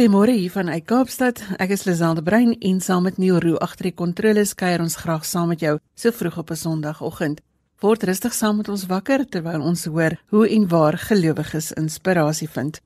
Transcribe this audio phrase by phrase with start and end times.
[0.00, 1.42] Goeiemôre hier van uit Kaapstad.
[1.60, 5.26] Ek is Liselde Brein en saam met Neil Roo agter die kontroles kuier ons graag
[5.28, 7.42] saam met jou so vroeg op 'n Sondagoggend.
[7.84, 12.80] Word rustig saam met ons wakker terwyl ons hoor hoe en waar gelowiges inspirasie vind.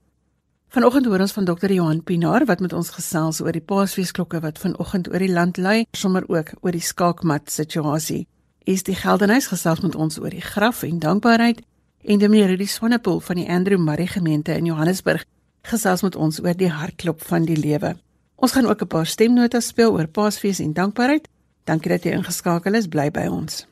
[0.68, 1.72] Vanoggend hoor ons van Dr.
[1.72, 5.86] Johan Pinaar wat met ons gesels oor die Paasfeesklokke wat vanoggend oor die land lui,
[5.92, 8.26] sommer ook oor die skaakmat situasie.
[8.64, 11.62] Is die Geldenhuis gesels met ons oor die graf en dankbaarheid
[12.04, 15.24] en die meneer Rudi Swanepoel van die Andrew Murray gemeente in Johannesburg
[15.64, 17.96] gesels met ons oor die hartklop van die lewe.
[18.36, 21.28] Ons gaan ook 'n paar stemnotas speel oor Paasfees en dankbaarheid.
[21.64, 22.86] Dankie dat jy ingeskakel is.
[22.86, 23.66] Bly by ons.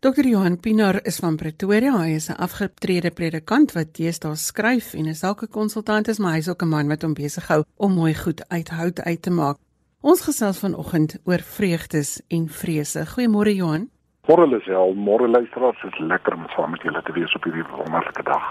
[0.00, 0.24] Dr.
[0.24, 1.92] Johan Pinaar is van Pretoria.
[1.92, 6.62] Hy is 'n afgetrede predikant wat teesdae skryf en 'n sakekonsultant is, maar hy's ook
[6.62, 9.56] 'n man wat hom besig hou om mooi goed uit hout uit te maak.
[10.00, 13.06] Ons gesels vanoggend oor vreugdes en vrese.
[13.06, 13.90] Goeiemôre Johan.
[14.28, 17.64] Môre Lisel, môre luisteraars, dit is lekker om saam met julle te wees op hierdie
[17.72, 18.50] wonderlike dag.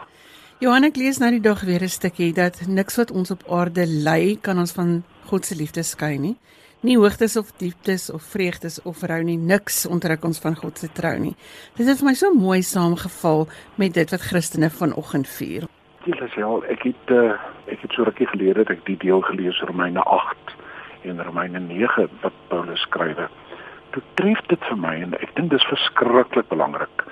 [0.59, 3.85] Johan, ek lees nou die dag weer 'n stukkie dat niks wat ons op aarde
[3.85, 6.35] lei kan ons van God se liefde skei nie.
[6.81, 10.87] Nie hoogtes of dieptes of vreugdes of rou nie, niks ontrek ons van God se
[10.87, 11.35] trou nie.
[11.77, 15.67] Dit het vir my so mooi saamgeval met dit wat Christene vanoggend vier.
[16.05, 20.01] Lisel, ek het uh, ek het so rukkie gelede dat ek die deel gelees Romeine
[20.01, 20.55] 8
[21.03, 23.48] en Romeine 9 wat Paulus skryf het
[23.91, 27.05] toe tref dit vir my en ek dink dis verskriklik belangrik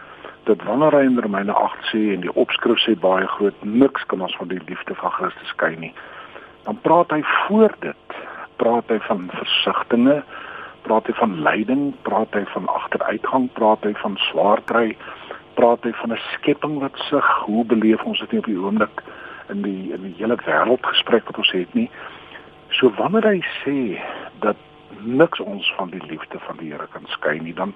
[0.48, 4.22] dat wanneer hy in Romeine 8 sê en die opskrif sê baie groot niks kan
[4.22, 5.94] ons van die liefde van Christus skei nie
[6.68, 8.16] dan praat hy voor dit.
[8.60, 10.24] Praat hy van versigtings
[10.88, 14.94] praat hy van lyding praat hy van agteruitgang praat hy van swaar kry
[15.60, 19.04] praat hy van 'n skepping wat sug hoe beleef ons dit op die oomblik
[19.50, 21.90] in die in die hele wêreldgesprek wat ons het nie?
[22.70, 24.00] So wanneer hy sê
[24.40, 24.56] dat
[25.00, 27.54] niks ons van die liefde van die Here kan skei nie.
[27.54, 27.74] Dan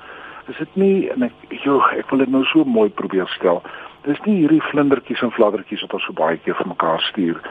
[0.47, 1.33] is dit nie en ek
[1.63, 3.61] jo ek wil dit nou so mooi probeer stel.
[4.07, 7.41] Dis nie hierdie vlindertjies en fladdertjies wat ons so baie keer vir mekaar stuur.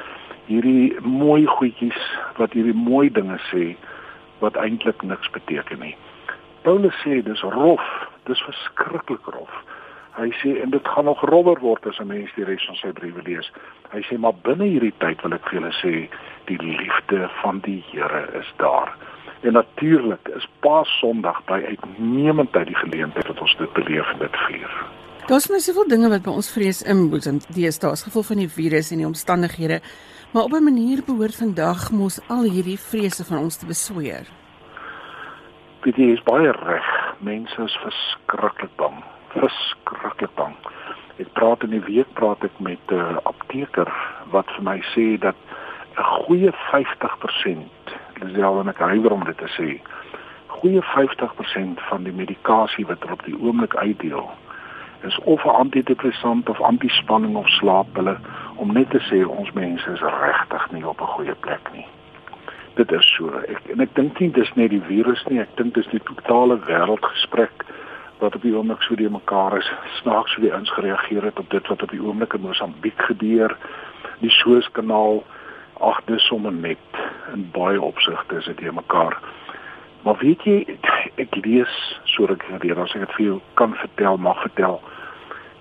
[0.50, 1.98] Hierdie mooi goedjies
[2.38, 3.74] wat hierdie mooi dinge sê
[4.40, 5.96] wat eintlik niks beteken nie.
[6.64, 7.84] Paulus sê dis rof.
[8.28, 9.52] Dis verskriklik rof.
[10.18, 12.92] Hy sê en dit gaan nog robber word as 'n mens die res van sy
[12.92, 13.50] briewe lees.
[13.92, 15.94] Hy sê maar binne hierdie tyd wil ek vir julle sê
[16.46, 18.92] die liefde van die Here is daar
[19.40, 24.36] En natuurlik is Paas Sondag by uitnemendheid die geleentheid wat ons dit beleef en dit
[24.46, 24.72] vier.
[25.30, 27.38] Daar's nou soveel dinge wat by ons vrees inboesem.
[27.54, 29.80] Deesdae is gevolg van die virus en die omstandighede,
[30.32, 34.28] maar op 'n manier behoort vandag mos al hierdie vrese van ons te besweer.
[35.80, 37.14] Dit is baie reg.
[37.18, 39.04] Mense is verskriklik bang.
[39.28, 40.54] Verskriklik bang.
[41.16, 43.88] Ek praat in die week praat ek met 'n uh, apteker
[44.30, 45.36] wat vir my sê dat
[45.96, 47.70] 'n goeie 50%
[48.22, 49.80] Lisel en ek huiwer om dit te sê.
[50.46, 54.30] Goeie 50% van die medikasie wat er op die oomblik uitdeel
[55.04, 58.16] is of 'n antidepressant of antispanning of slaappille
[58.56, 61.86] om net te sê ons mense is regtig nie op 'n goeie plek nie.
[62.74, 63.28] Dit is so.
[63.48, 66.58] Ek en ek dink nie dis net die virus nie, ek dink dis die totale
[66.58, 67.64] wêreldgesprek
[68.18, 69.72] wat op die oomblik so die mekaar is.
[70.02, 73.56] Snaaks hoe die ons gereageer het op dit wat op die oomblik in Mosambiek gebeur.
[74.20, 75.24] Die Suezkanaal
[75.80, 76.78] ag dis sommer net
[77.32, 79.18] in baie opsigte is dit mekaar.
[80.02, 80.78] Maar weet jy
[81.20, 81.72] ek lees
[82.04, 84.80] sodat ek weer as ek dit vir jou kan vertel, mag vertel.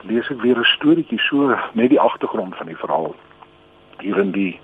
[0.08, 3.16] Lees ek weer 'n storieetjie so net die agtergrond van die verhaal.
[4.00, 4.60] Hier in die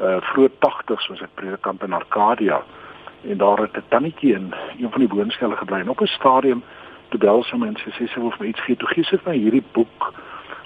[0.00, 2.62] uh vroeë 80's was ek predikant in Arcadia
[3.26, 6.62] en daar het 'n tannetjie in een van die woonstelle gebly en op 'n stadium
[7.08, 8.76] toe bel sy mense sê sy wil vir my iets gee.
[8.76, 10.14] Toe gee sy vir my hierdie boek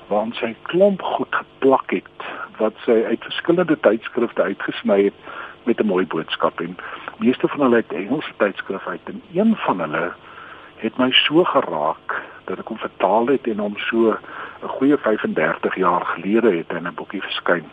[0.08, 2.18] waarin sy klomp goed geplak het
[2.62, 5.18] wat sy uit verskillende tydskrifte uitgesny het
[5.66, 6.76] met 'n mooi boodskap en
[7.18, 10.12] meeste van hulle het Engelse tydskrifte uit en een van hulle
[10.76, 14.16] het my so geraak dat ek hom vertaal het en hom so
[14.62, 17.66] 'n goeie 35 jaar gelede het in 'n boekie verskyn.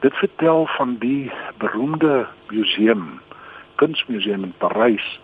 [0.00, 3.20] Dit vertel van die beroemde museum,
[3.74, 5.20] kunsmuseum in Parys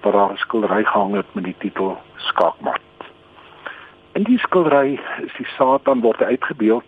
[0.00, 2.80] waar daar 'n skildery gehang het met die titel Skaakmat.
[4.12, 6.84] In die skildery is die Satan word uitgebeeld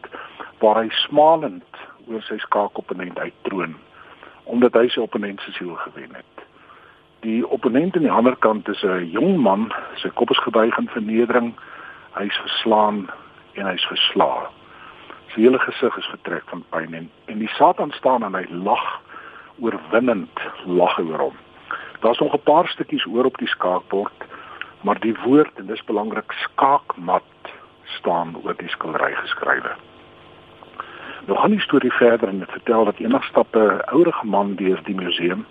[0.58, 3.76] waar hy smalend oor sy skaakopponent uittroon
[4.46, 6.42] omdat hy sy opponent se siel gewen het.
[7.26, 10.88] Die opponent aan die ander kant is 'n jong man, sy kop is gebuig in
[10.88, 11.54] vernedering,
[12.14, 13.10] hy's verslaan
[13.54, 14.46] en hy's verslae.
[15.34, 19.00] Sy hele gesig is vertrek van pyn en en die Satan staan en hy lag
[19.58, 21.36] oorwinnend lag oor hom.
[22.00, 24.26] Daar's nog 'n paar stukkies oor op die skaakbord
[24.86, 27.22] maar die woord en dis belangrik skaakmat
[27.98, 29.72] staan oor die skildery geskrywe.
[31.26, 34.80] Nou gaan die storie verder en dit vertel dat eendag stap 'n ouerige man deur
[34.84, 35.46] die museum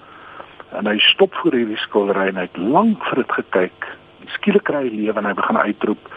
[0.72, 3.88] en hy stop voor hierdie skildery en hy het lank vir dit gekyk.
[4.25, 6.10] Skielik kry hy lewe en hy begin uitroep: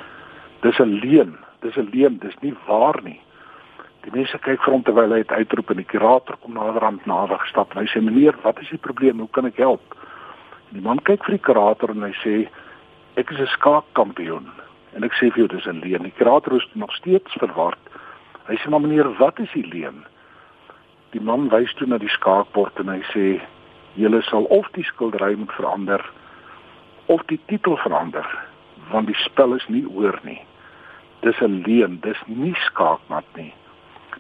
[0.61, 1.39] Dis 'n leuen.
[1.61, 2.19] Dis 'n leuen.
[2.19, 3.21] Dis nie waar nie.
[4.03, 7.39] Die mense kyk vir hom terwyl hy dit uitroep en die kurator kom naderhand nader
[7.39, 9.19] gestap en hy sê meneer, wat is die probleem?
[9.19, 9.83] Hoe kan ek help?
[10.71, 12.49] Die man kyk vir die kurator en hy sê
[13.17, 14.47] ek is 'n skaakkampioen
[14.95, 16.03] en ek sê vir jou dis 'n leuen.
[16.03, 17.88] Die kurator is nog steeds verward.
[18.49, 20.05] Hy sê maar meneer, wat is die leuen?
[21.13, 23.25] Die man wys toe na die skaakbord en hy sê
[24.01, 26.05] julle sal of die skildery moet verander
[27.13, 28.29] of die titel verander
[28.89, 30.41] want die spel is nie oor nie.
[31.21, 33.53] Dis 'n leuen, dis nie skaakmat nie.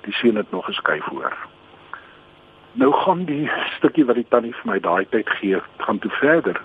[0.05, 1.37] Die sien dit nog geskryf hoor.
[2.73, 6.61] Nou gaan die stukkie wat die tannie vir my daai tyd gee, gaan toe verder.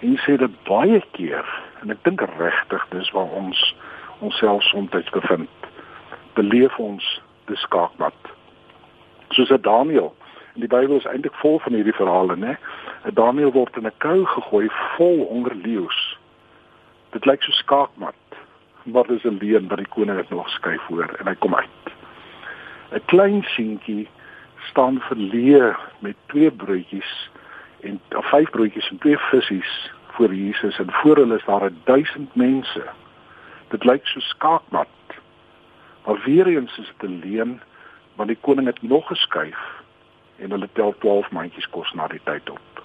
[0.00, 1.44] En sê dit baie keer
[1.82, 3.74] en ek dink regtig dis waar ons
[4.18, 5.50] onsself soms bevind.
[6.36, 7.04] Beleef ons
[7.48, 8.16] die skaakmat.
[9.32, 10.12] Soos 'n Daniël
[10.54, 12.56] in die Bybel is eintlik vol van hierdie verhale, né?
[13.12, 16.18] Daniël word in 'n kou gegooi vol hongerleeu's.
[17.10, 18.22] Dit lyk so skaakmat,
[18.84, 21.84] maar dis 'n leuen wat die koning het nog skryf voor en hy kom uit.
[22.92, 24.08] 'n Klein seentjie
[24.68, 27.30] staan verleë met twee broodjies
[27.80, 29.62] en of vyf broodjies en twee visse
[30.16, 32.84] voor Jesus en voor hulle is daar 1000 mense.
[33.68, 34.88] Dit lyk so skaakmat.
[36.06, 37.60] Maar weer eens is dit 'n leuen
[38.14, 39.58] want die koning het nog geskuif
[40.36, 42.84] en hulle tel 12 mandjies kos na die tyd op.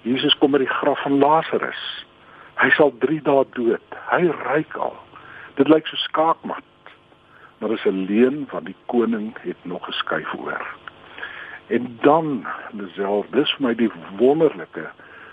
[0.00, 2.06] Jesus kom by die graf van Lazarus.
[2.54, 3.96] Hy sal 3 dae dood.
[4.10, 4.96] Hy ryk al.
[5.54, 6.64] Dit lyk so skaakmat.
[7.58, 10.66] Maar dis 'n leuen van die koning het nog geskuif oor.
[11.66, 14.90] En dan, Lisel, dis vir my die wonderlike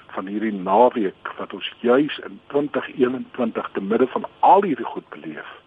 [0.07, 5.62] van hierdie naweek wat ons juis in 2021 te midde van al hierdie goed beleef.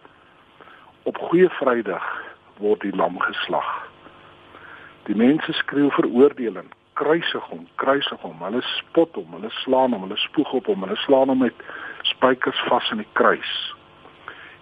[1.07, 2.03] Op Goeie Vrydag
[2.59, 3.67] word die lam geslag.
[5.07, 6.67] Die mense skreeu veroordeling,
[6.99, 8.41] kruisig hom, kruisig hom.
[8.43, 11.63] Hulle spot hom, hulle slaan hom, hulle spoeg op hom, hulle slaan hom met
[12.11, 13.53] spykers vas in die kruis.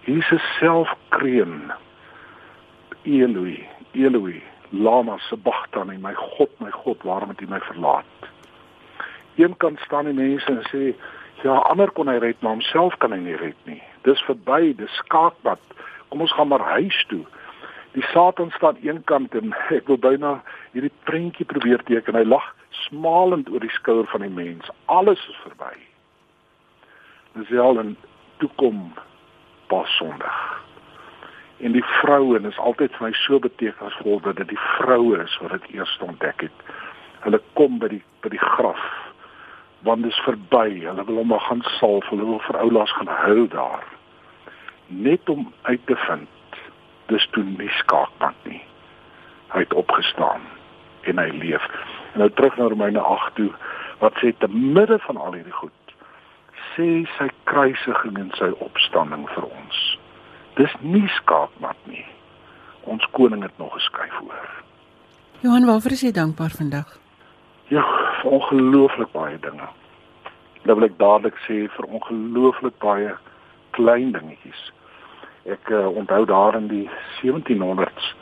[0.06, 1.72] Jesus self kreun:
[3.02, 3.58] Eloi,
[3.98, 4.38] Eloi,
[4.70, 8.30] lama sabachthani, my God, my God, waarom het U my verlaat?
[9.36, 10.94] een kant staan die mense en sê
[11.42, 13.82] ja, ander kon hy red, maar homself kan hy nie red nie.
[14.06, 15.60] Dis verby, dis skaakpad.
[16.08, 17.24] Kom ons gaan maar huis toe.
[17.96, 20.42] Die Satan staan een kant en ek wil byna
[20.72, 22.18] hierdie prentjie probeer teken.
[22.18, 22.54] Hy lag
[22.86, 24.68] smalend oor die skouer van die mens.
[24.84, 25.74] Alles is verby.
[27.36, 27.96] Dis al 'n
[28.36, 28.92] toekom
[29.66, 30.64] pas Sondag.
[31.58, 35.50] En die vroue, is altyd vir my so betekenisvol dat dit die vroue is wat
[35.50, 36.56] dit eers ontdek het.
[37.24, 38.84] Hulle kom by die by die graf
[39.86, 40.84] want dit is verby.
[40.84, 43.95] Hulle wil hom gaan salf, hulle wil vir oulaas gaan huil daar.
[44.86, 46.28] Net om uit te vind
[47.06, 48.62] dis toe nie skaakmat nie.
[49.54, 50.42] Hy het opgestaan
[51.06, 51.62] en hy leef.
[52.12, 53.50] En nou terug na Romeine 8 toe
[54.00, 55.72] wat sê te midde van al hierdie goed
[56.76, 59.80] sê sy kruisiging en sy opstanding vir ons.
[60.60, 62.04] Dis nie skaakmat nie.
[62.84, 64.52] Ons koning het nog geskryf hoor.
[65.40, 66.92] Johan, waarvoor is jy dankbaar vandag?
[67.72, 67.84] Ja,
[68.20, 69.68] vir ongelooflik baie dinge.
[70.64, 73.16] Dan wil ek dadelik sê vir ongelooflik baie
[73.76, 74.62] klein dingetjies.
[75.46, 76.86] Ek uh, onthou daar in die
[77.22, 78.14] 1700s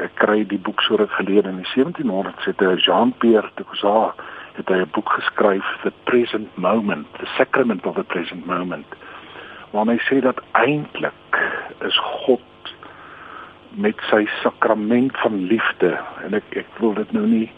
[0.00, 4.20] ek kry die boek so ruk gelede in die 1700s het uh, Jean-Pierre de Coursat
[4.56, 8.86] het hy 'n boek geskryf The Present Moment, The Sacrament of the Present Moment.
[9.72, 11.40] Waar hy sê dat eintlik
[11.80, 12.40] is God
[13.74, 17.48] met sy sakrament van liefde en ek ek wil dit nou nie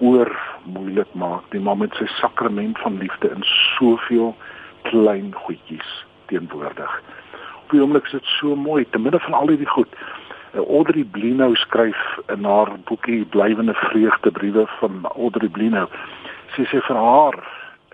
[0.00, 0.32] oor
[0.64, 3.44] moeilik maak nie, maar met sy sakrament van liefde in
[3.76, 4.34] soveel
[4.82, 7.02] klein goedjies teenwoordig.
[7.66, 9.94] Op die oomblik is dit so mooi te midde van al hierdie goed.
[10.54, 11.98] Uh, Audrey Blino skryf
[12.30, 15.88] in haar boekie Blywende Vreugde briewe van Audrey Blino.
[16.54, 17.40] Sy sê vir haar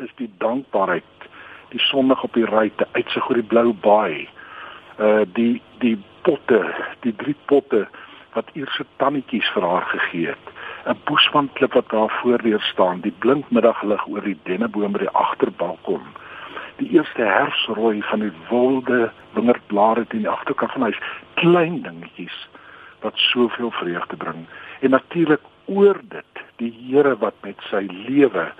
[0.05, 1.25] is die dankbaarheid
[1.73, 4.29] die sonnig op die ruite uitsig oor die blou baai.
[5.00, 5.97] Uh die die
[6.29, 6.61] potte,
[7.00, 7.87] die drie potte
[8.37, 10.52] wat eerse tannetjies vir haar gegee het
[10.85, 16.05] 'n boesmanklip wat daar voordeur staan, die blink middaglig oor die denneboom by die agterbalkon.
[16.76, 21.00] Die eerste herfsrooi van die wilde wingerdblare teen die agterkant van huis,
[21.35, 22.38] klein dingetjies
[23.02, 24.47] wat soveel vreugde bring.
[24.81, 28.52] En natuurlik oor dit, die Here wat met sy lewe,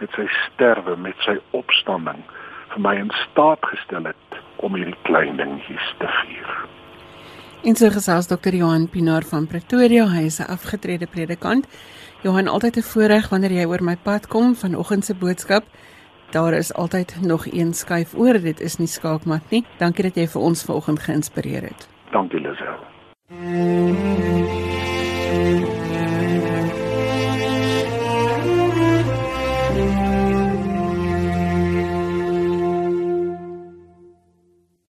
[0.00, 2.22] met sy sterwe, met sy opstanding
[2.72, 6.50] vir my in staat gestel het om hierdie klein dingetjies te vier.
[7.66, 8.54] En so gesels Dr.
[8.54, 11.66] Johan Pinaar van Pretoria, hy is 'n afgetrede predikant.
[12.22, 15.64] Johan, altyd 'n voorreg wanneer jy oor my pad kom vanoggend se boodskap.
[16.30, 19.64] Daar is altyd nog een skuif oor, dit is nie skaakmat nie.
[19.78, 21.88] Dankie dat jy vir ons vanoggend geïnspireer het.
[22.12, 22.76] Dankie Lisel.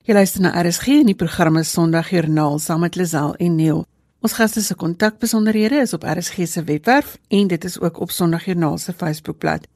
[0.06, 3.84] Jy luister na RSG in die programme Sondagjoernaal saam met Lisel en Neil.
[4.24, 8.78] Ons gaste se kontakbesonderhede is op RSG se webwerf en dit is ook op Sondagjoernaal
[8.78, 9.68] se Facebookblad.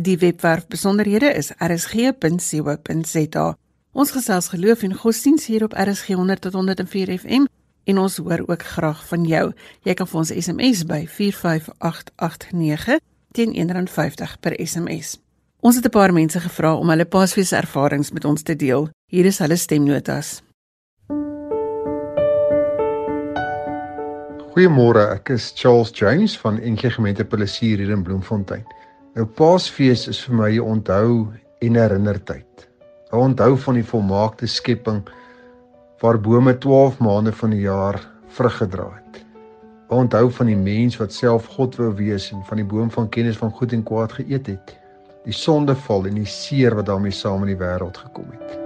[0.00, 3.46] Die webwerf besonderhede is rsg.co.za.
[3.92, 7.48] Ons gesels geloof en godsdiens hier op RSG 100 tot 104 FM
[7.84, 9.52] en ons hoor ook graag van jou.
[9.82, 13.00] Jy kan vir ons SMS by 45889
[13.34, 15.18] teen R1.50 per SMS.
[15.66, 18.88] Ons het 'n paar mense gevra om hulle Paasfees ervarings met ons te deel.
[19.10, 20.42] Hier is hulle stemnotas.
[24.54, 28.77] Goeiemôre, ek is Charles James van NG Gemeente Plesier hier in Bloemfontein.
[29.18, 31.32] Nou Paasfees is vir my 'n onthou
[31.66, 32.68] en herinnertyd.
[33.10, 35.02] 'n Onthou van die volmaakte skepping
[36.00, 37.98] waar bome 12 maande van die jaar
[38.28, 39.24] vrug gedra het.
[39.90, 43.08] 'n Onthou van die mens wat self God wou wees en van die boom van
[43.08, 44.78] kennis van goed en kwaad geëet het
[45.24, 48.58] die sondeval en die seer wat daarmee saam in die wêreld gekom het.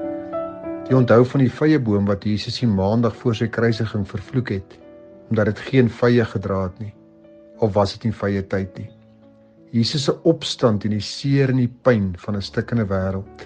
[0.89, 4.79] Die onthou van die vrye boom wat Jesus die maandag voor sy kruisiging vervloek het
[5.31, 6.95] omdat dit geen vrye gedra het nie
[7.59, 8.91] of was dit nie vrye tyd nie.
[9.73, 13.45] Jesus se opstand en die seer en die pyn van 'n stikkende wêreld.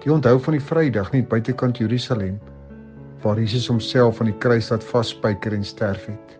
[0.00, 2.38] Die onthou van die Vrydag net buitekant Jerusalem
[3.22, 6.38] waar Jesus homself aan die kruis laat vasspyker en sterf het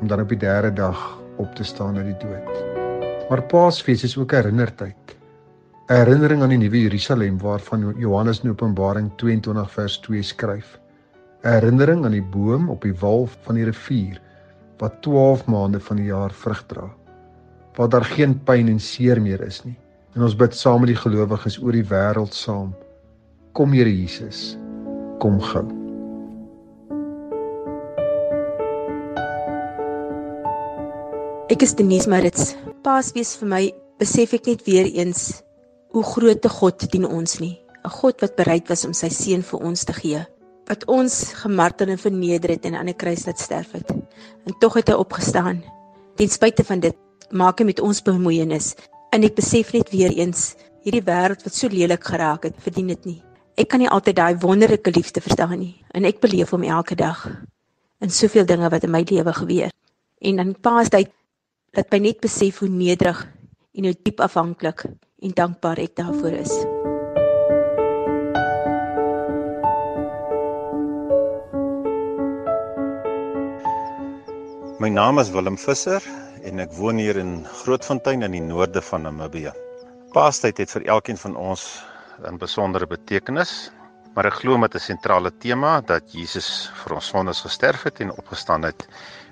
[0.00, 2.64] om dan op die derde dag op te staan uit die dood.
[3.30, 5.16] Maar Paasfees is ook herinnertyd.
[5.88, 10.78] 'n Herinnering aan die nuwe Jerusalem waarvan Johannes in Openbaring 22 vers 2 skryf.
[11.44, 14.20] 'n Herinnering aan die boom op die wal van die rivier
[14.78, 16.97] wat 12 maande van die jaar vrug dra.
[17.78, 19.76] Waar daar geen pyn en seer meer is nie.
[20.18, 22.72] En ons bid saam met die gelowiges oor die wêreld saam.
[23.54, 24.56] Kom Here Jesus.
[25.22, 25.62] Kom gou.
[31.54, 33.62] Ek is Denise Marits Paasfees vir my
[34.02, 35.44] besef ek net weer eens
[35.94, 37.62] hoe groot 'n God dien ons nie.
[37.84, 40.26] 'n God wat bereid was om sy seun vir ons te gee.
[40.66, 43.90] Wat ons gemartel en verneder het en aan 'n kruis laat sterf het.
[44.46, 45.62] En tog het hy opgestaan.
[46.16, 46.96] Ten spyte van dit
[47.30, 48.74] maak met ons bemoeienis.
[49.12, 50.54] En ek besef net weer eens
[50.84, 53.20] hierdie wêreld wat so lelik geraak het, verdien dit nie.
[53.58, 55.74] Ek kan nie altyd daai wonderlike liefde verstaan nie.
[55.92, 57.24] En ek beleef hom elke dag
[58.00, 59.72] in soveel dinge wat in my lewe gebeur.
[60.22, 61.10] En dan Paastyd
[61.76, 63.24] dat my net besef hoe nederig
[63.74, 64.86] en hoe diep afhanklik
[65.22, 66.54] en dankbaar ek daarvoor is.
[74.78, 76.02] My naam is Willem Visser
[76.48, 79.52] en ek woon hier in Grootfontein in die noorde van Namibië.
[80.14, 81.64] Paastyd het vir elkeen van ons
[82.24, 83.70] 'n besondere betekenis,
[84.14, 88.16] maar ek glo met 'n sentrale tema dat Jesus vir ons sondes gesterf het en
[88.16, 88.88] opgestaan het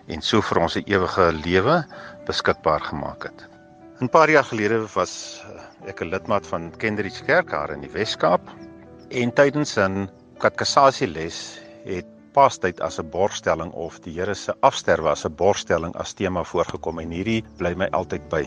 [0.09, 1.85] en so vir ons 'n ewige lewe
[2.27, 3.49] beskikbaar gemaak het.
[4.01, 5.43] 'n Paar jaar gelede was
[5.87, 8.43] ek 'n lidmaat van Kendrick Kerk daar in die Wes-Kaap
[9.11, 15.25] en tydens 'n katekesasieles het Paastyd as 'n borgstelling of die Here se afsterwe as
[15.25, 18.43] 'n borgstelling as tema voorgekom en hierdie bly my altyd by.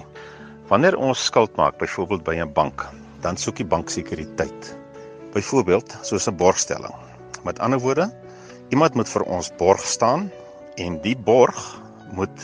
[0.69, 2.85] Wanneer ons skuld maak, byvoorbeeld by 'n bank,
[3.21, 4.77] dan soek die bank sekuriteit.
[5.33, 6.93] Byvoorbeeld soos 'n borgstelling.
[7.43, 8.13] Met ander woorde,
[8.69, 10.31] iemand moet vir ons borg staan
[10.77, 11.81] en die borg
[12.11, 12.39] moet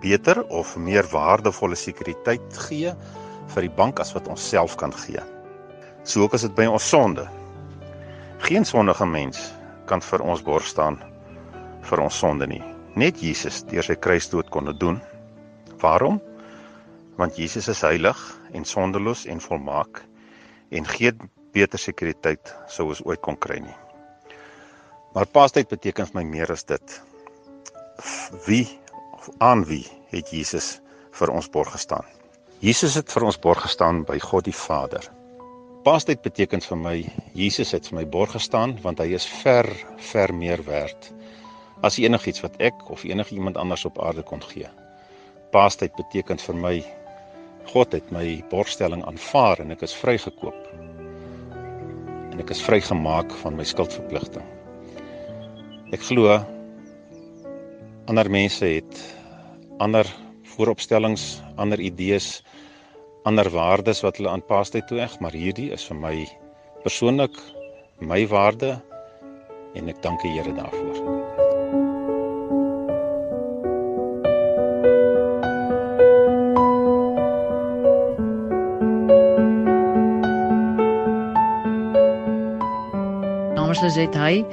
[0.00, 2.94] beter of meer waardevolle sekuriteit gee
[3.46, 5.20] vir die bank as wat ons self kan gee.
[6.04, 7.28] So ook as dit by ons sonde.
[8.38, 9.52] Geen sondige mens
[9.88, 11.00] kan vir ons borg staan
[11.84, 12.62] vir ons sonde nie.
[12.96, 15.00] Net Jesus deur sy kruisdood kon dit doen.
[15.82, 16.20] Waarom?
[17.18, 18.18] Want Jesus is heilig
[18.54, 20.02] en sondeloos en volmaak
[20.74, 21.12] en gee
[21.54, 23.76] beter sekuriteit sou ons ooit kon kry nie.
[25.14, 26.96] Maar paastyd beteken vir my meer as dit
[28.48, 28.66] wie
[29.14, 30.80] of aan wie het Jesus
[31.14, 32.06] vir ons borg gestaan?
[32.64, 35.04] Jesus het vir ons borg gestaan by God die Vader.
[35.84, 36.94] Paastyd beteken vir my
[37.36, 39.66] Jesus het vir my borg gestaan want hy is ver
[40.10, 41.10] ver meer werd
[41.84, 44.70] as enigiets wat ek of enige iemand anders op aarde kon gee.
[45.52, 46.72] Paastyd beteken vir my
[47.74, 50.56] God het my borgstelling aanvaar en ek is vrygekoop.
[52.32, 54.48] En ek is vrygemaak van my skuldverpligting.
[55.92, 56.38] Ek glo
[58.08, 59.04] ander mense het
[59.84, 60.08] ander
[60.54, 62.38] vooropstellings, ander idees,
[63.24, 66.14] ander waardes wat hulle aan paastyd toeeg, maar hierdie is vir my
[66.84, 67.36] persoonlik
[68.04, 68.74] my waarde
[69.74, 70.98] en ek dank die Here daarvoor.
[83.56, 84.44] Namens dit hy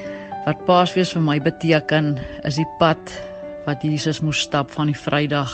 [0.46, 2.16] wat Paasfees vir my beteken
[2.48, 3.20] is die pad
[3.68, 5.52] wat Jesus moes stap van die Vrydag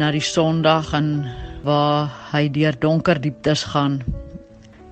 [0.00, 1.28] na die Sondag en
[1.64, 4.02] waar hy deur donker dieptes gaan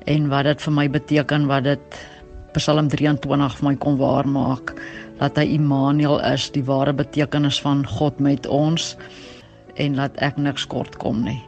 [0.08, 1.98] en wat dit vir my beteken wat dit
[2.56, 4.72] Psalm 23 vir my kon waarmaak
[5.20, 8.94] dat hy Immanuel is, die ware betekenis van God met ons
[9.80, 11.40] en laat ek niks kort kom nie.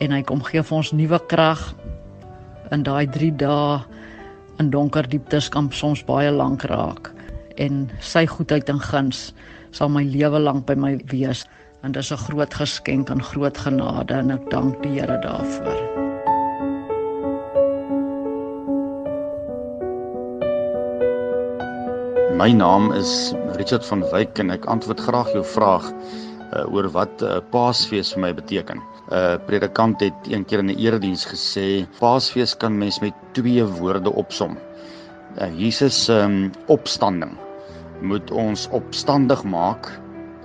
[0.00, 1.64] En hy kom gee vir ons nuwe krag
[2.72, 3.80] in daai 3 dae
[4.62, 7.10] in donker dieptes kan soms baie lank raak
[7.60, 9.32] en sy goedheid en guns
[9.74, 11.44] sal my lewe lank by my wees
[11.84, 15.80] en dis 'n groot geskenk en groot genade en ek dank die Here daarvoor.
[22.36, 27.22] My naam is Richard van Wyk en ek antwoord graag jou vraag uh, oor wat
[27.22, 28.80] uh, Paasfees vir my beteken.
[28.80, 33.64] 'n uh, Predikant het een keer in 'n erediens gesê Paasfees kan mens met twee
[33.64, 34.56] woorde opsom.
[35.36, 37.36] Uh, Jesus se um, opstanding
[38.00, 40.00] moet ons opstandig maak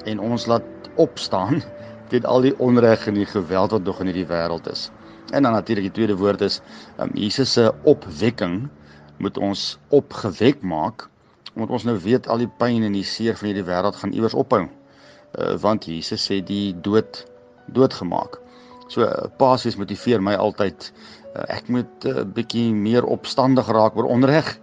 [0.06, 1.64] en ons laat opstaan
[2.10, 4.90] teen al die onreg en die geweld wat nog in hierdie wêreld is.
[5.32, 6.60] En dan natuurlik die tweede woord is
[6.98, 8.68] um, Jesus se opwekking
[9.18, 11.08] moet ons opgewek maak
[11.54, 14.38] omdat ons nou weet al die pyn en die seer van hierdie wêreld gaan iewers
[14.38, 14.64] ophou.
[14.66, 17.26] Uh, want Jesus het die dood
[17.76, 18.40] doodgemaak.
[18.90, 19.06] So
[19.38, 20.88] Paasfees motiveer my altyd
[21.36, 24.56] uh, ek moet 'n uh, bietjie meer opstandig raak oor onreg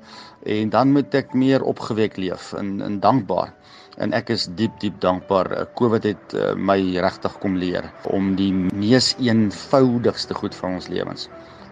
[0.46, 3.52] en dan moet ek meer opgewek leef en en dankbaar.
[3.96, 5.48] En ek is diep diep dankbaar.
[5.52, 10.88] Uh, COVID het uh, my regtig kom leer om die mees eenvoudigste goed van ons
[10.92, 11.30] lewens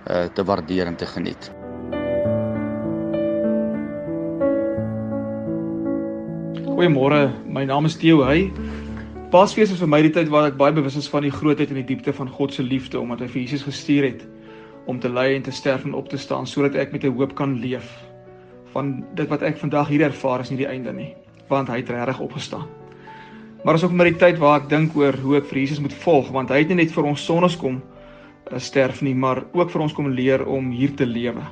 [0.08, 1.50] uh, te waardeer en te geniet.
[6.64, 8.48] Goeiemôre, my naam is Theo Hey.
[9.34, 11.82] Paasfees is vir my die tyd waar ek baie bewus is van die grootheid en
[11.82, 14.24] die diepte van God se liefde omdat hy vir Jesus gestuur het
[14.88, 17.36] om te ly en te sterf en op te staan sodat ek met 'n hoop
[17.36, 17.92] kan leef.
[18.72, 21.14] Van dit wat ek vandag hier ervaar is nie die einde nie,
[21.54, 22.66] want hy het regtig opgestaan.
[23.64, 25.94] Maar is ook maar die tyd waar ek dink oor hoe ek vir Jesus moet
[26.02, 27.78] volg want hy het nie net vir ons sondes kom
[28.50, 31.44] eh, sterf nie, maar ook vir ons kom leer om hier te lewe.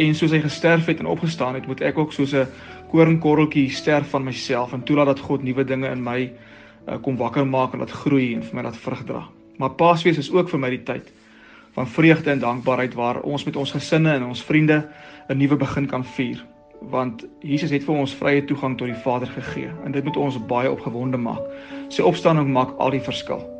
[0.00, 2.46] En soos hy gesterf het en opgestaan het, moet ek ook soos 'n
[2.92, 6.30] koringkorreltjie sterf van myself en toelaat dat God nuwe dinge in my
[6.88, 9.24] uh, kom wakker maak en laat groei en vir my laat vrug dra.
[9.58, 11.12] Maar Paasfees is ook vir my die tyd
[11.74, 14.88] van vreugde en dankbaarheid waar ons met ons gesinne en ons vriende
[15.28, 16.49] 'n nuwe begin kan vier
[16.80, 20.40] want Jesus het vir ons vrye toegang tot die Vader gegee en dit moet ons
[20.46, 21.42] baie opgewonde maak.
[21.88, 23.59] Sy opstanding maak al die verskil.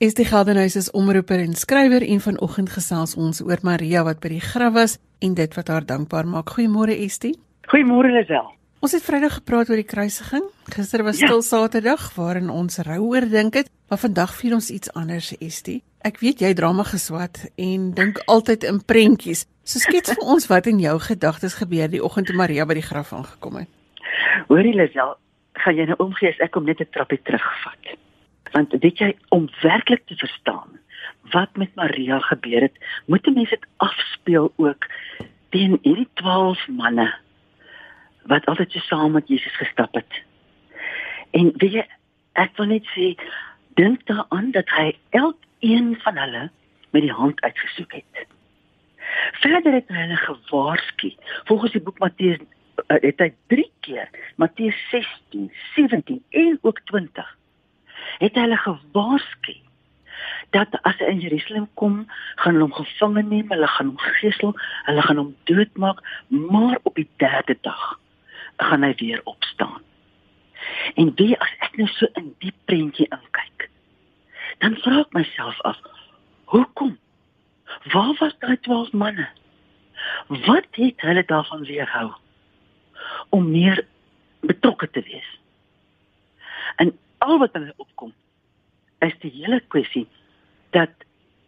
[0.00, 4.30] Is die Geldenhuis is omroeper en skrywer en vanoggend gesels ons oor Maria wat by
[4.32, 6.54] die graf was en dit wat haar dankbaar maak.
[6.56, 7.34] Goeiemôre Estie.
[7.68, 8.48] Goeiemôre Lisel.
[8.80, 10.48] Ons het Vrydag gepraat oor die kruisiging.
[10.72, 11.28] Gister was ja.
[11.28, 15.82] stil Saterdag waarin ons rou oordink het, maar vandag vier ons iets anders, Estie.
[16.00, 19.44] Ek weet jy drama geswat en dink altyd in prentjies.
[19.68, 22.88] So skets vir ons wat in jou gedagtes gebeur die oggend toe Maria by die
[22.88, 23.68] graf aangekom het.
[24.48, 25.18] Hoorie Lisel,
[25.60, 28.00] gaan jy nou omgee as ek kom net 'n trappie terugvat?
[28.52, 30.78] Want weet jy om werklik te verstaan
[31.30, 34.86] wat met Maria gebeur het, moet 'n mens dit afspeel ook
[35.48, 37.14] teen hierdie 12 manne
[38.22, 40.22] wat altyd so saam met Jesus gestap het.
[41.30, 41.86] En weet jy,
[42.32, 43.14] ek wil net sê
[43.74, 46.50] dink daaraan dat hy elkeen van hulle
[46.90, 48.26] met die hand uitgesoek het.
[49.42, 51.14] Verder het hy hulle gewaarsku.
[51.44, 52.38] Volgens die boek Matteus
[52.86, 57.36] eh, het hy 3 keer Matteus 16, 17 en ook 20
[58.20, 59.56] het hulle gewaarsku
[60.54, 62.02] dat as hy in Jerusalem kom,
[62.42, 64.54] gaan hulle hom gevange neem, hulle gaan hom gesel,
[64.88, 67.84] hulle gaan hom doodmaak, maar op die derde dag
[68.60, 69.78] gaan hy weer opstaan.
[71.00, 73.68] En wie as ek nou so in die prentjie inkyk,
[74.64, 75.78] dan vra ek myself af,
[76.52, 76.96] hoekom?
[77.94, 79.28] Waar was daai 12 manne?
[80.28, 82.10] Wat het hulle daarvan weerhou
[83.30, 83.84] om meer
[84.44, 85.30] betrokke te wees?
[86.82, 86.92] En
[87.24, 88.12] al wat hulle opkom
[89.04, 90.06] is die hele kwessie
[90.76, 90.92] dat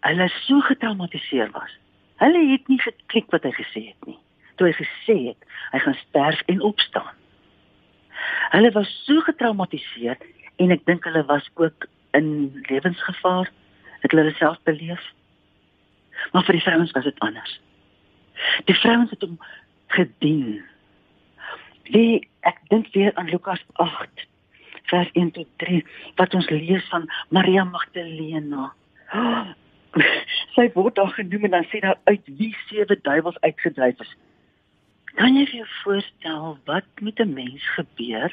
[0.07, 1.73] hulle so getraumatiseer was.
[2.23, 4.19] Hulle het nie geklik wat hy gesê het nie.
[4.57, 7.13] Toe hy gesê het hy gaan sterf en opstaan.
[8.53, 10.19] Hulle was so getraumatiseer
[10.63, 12.29] en ek dink hulle was ook in
[12.69, 13.51] lewensgevaar.
[14.03, 15.03] Het hulle self beleef.
[16.33, 17.55] Maar vir die vrouens was dit anders.
[18.69, 19.39] Die vrouens het hom
[19.95, 20.61] gedien.
[21.89, 24.27] Wie ek dink weer aan Lukas 8
[24.93, 25.81] vers 1 tot 3
[26.21, 28.71] wat ons lees van Maria Magdalena.
[30.55, 34.15] Sy word daar genoem en dan sê daar uit wie sewe duiwels uitgedryf is.
[35.17, 38.33] Kan jy vir jou voorstel wat met 'n mens gebeur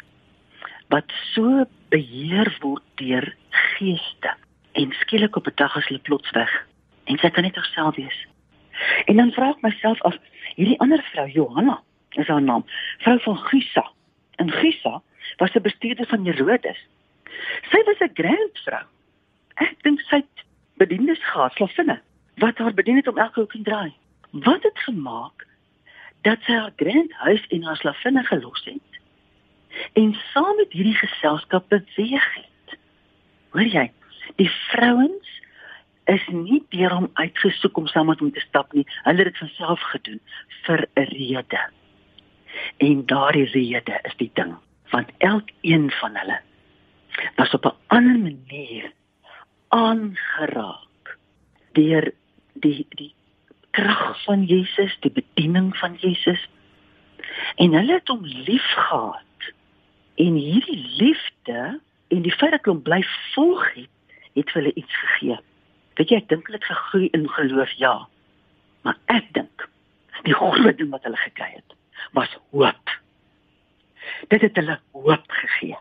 [0.89, 4.31] wat so beheer word deur geeste
[4.73, 6.51] en skielik op 'n dag as hulle plots weg
[7.05, 8.19] en sy kan net haarself wees.
[9.05, 10.15] En dan vra ek myself af,
[10.55, 11.81] hierdie ander vrou Johanna,
[12.15, 12.65] is haar naam,
[13.03, 13.91] vrou van Gusa.
[14.35, 15.01] En Gusa
[15.37, 16.79] was 'n bestuurder van Herodes.
[17.71, 18.85] Sy was 'n grand vrou.
[19.55, 20.45] Ek dink sy het
[20.77, 22.01] bedienis gehad, slavinne,
[22.35, 23.93] wat haar bedien het om elke hoek en draai.
[24.31, 25.47] Wat het gemaak
[26.21, 28.87] dat sy haar grand huis en haar slavinne gelos het
[29.93, 32.77] en saam met hierdie geselskap beweeg het?
[33.49, 33.91] Hoor jy,
[34.35, 35.39] die vrouens
[36.09, 38.85] is nie deur hom uitgesoek om saam met hom te stap nie.
[39.05, 40.21] Hulle het dit van self gedoen
[40.65, 41.61] vir 'n rede.
[42.77, 44.55] En daardie rede is die ding,
[44.89, 46.39] want elkeen van hulle
[47.35, 48.91] was op 'n ander manier
[49.67, 51.17] aangeraak
[51.73, 52.11] deur
[52.53, 53.13] die die
[53.71, 56.47] krag van Jesus, die bediening van Jesus.
[57.55, 59.53] En hulle het hom liefgehad.
[60.15, 63.89] En hierdie liefde en die feit dat hulle hom bly volg het,
[64.33, 65.37] het hulle iets gegee.
[65.93, 68.07] Weet jy, ek dink hulle het gegroei in geloof, ja.
[68.81, 69.67] Maar ek dink
[70.23, 71.75] die groot ding wat hulle gekry het,
[72.17, 72.95] was hoop.
[74.27, 75.77] Dit het hulle hoop gegee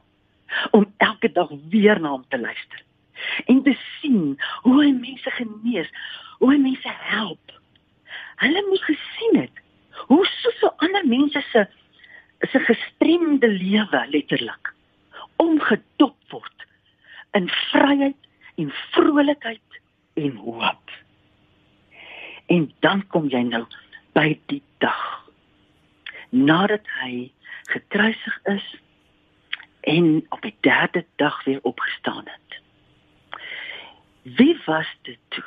[0.71, 2.83] om elke dag weer na hom te luister
[3.47, 5.89] en te sien hoe hy mense genees,
[6.39, 7.55] hoe hy mense help.
[8.43, 9.63] Hulle moes gesien het
[10.07, 11.67] hoe soveel ander mense se
[12.47, 14.73] se gestremde lewe letterlik
[15.43, 16.67] omgedop word
[17.35, 18.29] in vryheid
[18.63, 19.81] en vrolikheid
[20.15, 20.95] en hoop.
[22.47, 23.65] En dan kom jy nou
[24.15, 25.03] by die dag
[26.31, 27.29] nadat hy
[27.69, 28.81] gekruisig is
[29.81, 32.61] en op die derde dag weer opgestaan het.
[34.23, 35.45] Wie was dit toe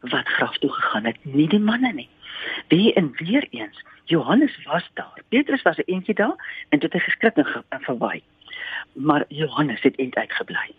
[0.00, 1.24] wat graf toe gegaan het?
[1.24, 2.08] Nie die manne nie.
[2.68, 5.22] Wie en weer eens Johannes was daar.
[5.28, 7.36] Petrus was 'n eentjie daar en dit het geskrik
[7.68, 8.22] en verwaai.
[8.92, 10.70] Maar Johannes het eintlik uitgebly.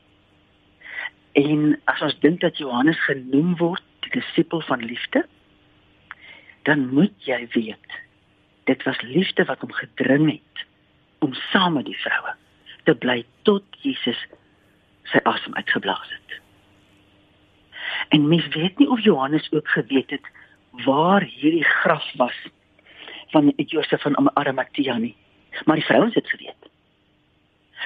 [1.32, 5.28] En as ons dink dat Johannes genoem word die disipel van liefde,
[6.62, 8.08] dan moet jy weet
[8.63, 10.65] dit was liefde wat hom gedring het
[11.19, 12.36] om saam met die vroue
[12.84, 14.19] te bly tot Jesus
[15.10, 16.39] sy asem uitgeblaas het.
[18.10, 20.26] En mens weet nie of Johannes ook geweet het
[20.86, 22.38] waar hierdie graf was
[23.30, 25.15] van Josef van Arimatea nie,
[25.65, 26.69] maar die vrouens het geweet.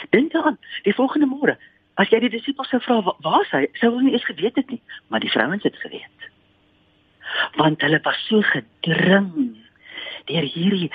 [0.10, 1.58] Dink daaraan, die volgende môre,
[2.00, 4.82] as jy die disippels sou vra waar hy, sou hulle nie eens geweet het nie,
[5.08, 6.30] maar die vrouens het geweet.
[7.60, 9.30] Want hulle was so gedring
[10.30, 10.90] deur hierdie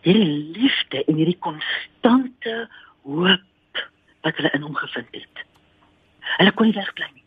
[0.00, 2.68] hierdie liefde en hierdie konstante
[3.02, 3.80] hoop
[4.24, 5.42] wat hulle in hom gevind het.
[6.38, 7.24] Hulle kon nie wegbly nie.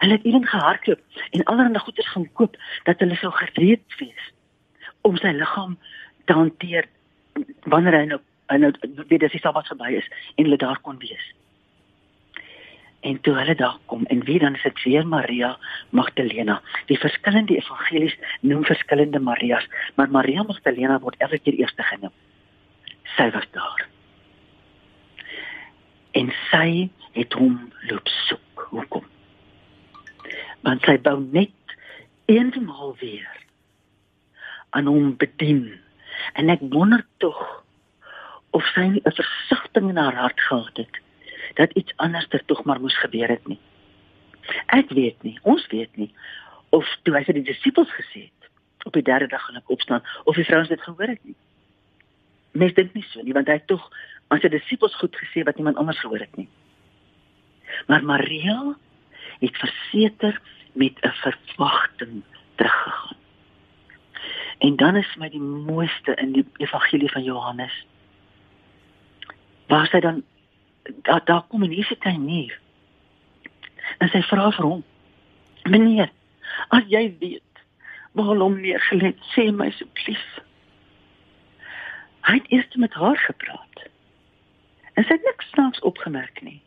[0.00, 2.56] Hulle het eendag gehardloop en allerlei goeder gaan koop
[2.88, 4.32] dat hulle sou gereed wees
[5.08, 5.76] om sy liggaam
[6.24, 6.88] te hanteer
[7.72, 8.70] wanneer hy nou hy nou
[9.10, 11.24] weet as hy sabbat verby is en hulle daar kon wees.
[13.00, 15.58] En toe hulle daar kom en wie dan is dit weer Maria
[15.90, 16.60] Magdalena.
[16.86, 22.12] Die verskillende evangelies noem verskillende Marias, maar Maria Magdalena word elke keer eerste genoem.
[23.16, 23.86] Sy was daar
[26.16, 27.56] en sy het hom
[27.90, 28.66] loop soek.
[28.72, 29.04] Hoekom?
[30.64, 31.76] Want sy wou net
[32.32, 33.28] eenmaal weer
[34.76, 35.68] aan hom bedien.
[36.34, 37.40] En ek wonder tog
[38.56, 41.00] of sy 'n versigtiging in haar hart gehad het
[41.56, 43.58] dat iets anders ter tog maar moes gebeur het nie.
[44.66, 46.12] Ek weet nie, ons weet nie
[46.74, 48.50] of toe hy vir die disippels gesê het
[48.86, 51.36] op die derde dag gaan ek opstaan of die vrouens dit gehoor het nie.
[52.52, 53.82] Mens dink nie so nie want hy het tog
[54.28, 56.48] aan sy disippels goed gesê wat niemand anders gehoor het nie.
[57.86, 58.76] Maar Maria
[59.40, 60.40] het verseker
[60.72, 62.22] met 'n verwagting
[62.54, 63.16] teruggegaan.
[64.58, 67.86] En dan is my die mooiste in die evangelie van Johannes.
[69.66, 70.22] Waar sy dan
[71.02, 72.58] daar daar kom in hierdie tuinier.
[73.98, 74.84] En sy vra vir hom:
[75.64, 76.10] "Meneer,
[76.68, 77.42] as jy weet
[78.12, 80.26] waar hom neergelê het, sê my asseblief."
[82.26, 83.82] Hy het eers met haar gepraat.
[84.94, 86.62] En sy het niks snaaks opgemerk nie.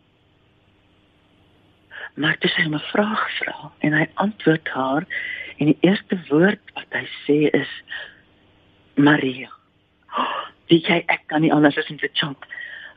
[2.14, 5.06] Maar toe sy 'n vraag vra en hy antwoord haar
[5.58, 7.84] en die eerste woord wat hy sê is
[8.96, 9.50] Maria.
[10.18, 12.46] Oh, wie jy ek kan nie anders as om te chant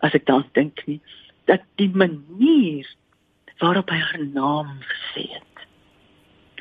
[0.03, 1.01] as ek dan dink nie
[1.51, 2.87] dat die manier
[3.63, 5.67] waarop hy haar naam gesê het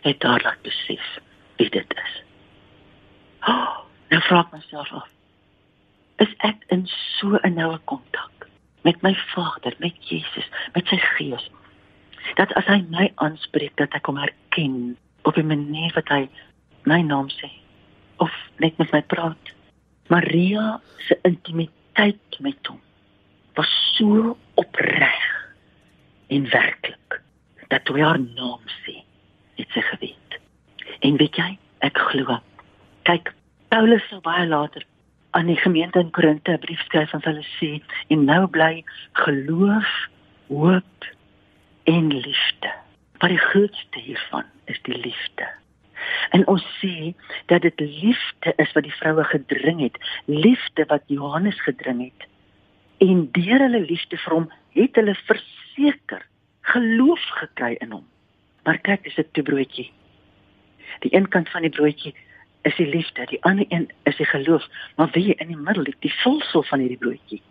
[0.05, 1.07] het haar laat besef
[1.61, 2.13] wie dit is.
[3.45, 5.09] Oh, nou vra ek myself af
[6.21, 6.85] is ek in
[7.17, 8.47] so 'n noue kontak
[8.85, 11.49] met my Vader, met Jesus, met sy Gees.
[12.35, 16.29] Dat as hy my aanspreek dat ek hom herken op 'n manier wat hy
[16.85, 17.49] my naam sê
[18.17, 19.53] of net met my praat.
[20.09, 22.81] Maria se intimiteit met hom
[23.55, 25.53] was so opreg
[26.27, 27.21] en werklik
[27.67, 29.03] dat toe haar naam sê,
[29.55, 30.39] het sy geweet.
[30.99, 32.35] En weet jy, Ek glo.
[33.09, 33.31] Kyk,
[33.73, 34.83] Paulus sou baie later
[35.33, 37.81] aan die gemeente in Korinte 'n brief skryf en hulle sê
[38.13, 38.83] en nou bly
[39.13, 39.89] geloof,
[40.47, 41.07] hoop
[41.83, 42.71] en liefde.
[43.17, 45.47] Maar die grootste hiervan is die liefde.
[46.29, 47.13] En ons sê
[47.45, 52.27] dat dit liefde is wat die vroue gedring het, liefde wat Johannes gedring het.
[53.01, 56.25] En deur hulle liefde vir hom het hulle verseker
[56.73, 58.05] geloof gekry in hom.
[58.65, 59.89] Maar kyk, dis 'n twee broodjie.
[61.01, 62.13] Die een kant van die broodjie
[62.61, 64.63] is die liefde, die ander een is die geloof,
[64.95, 67.41] maar wie in die middel lê, die vulsel van hierdie broodjie